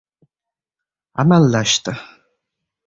[1.21, 1.93] Amallashdi.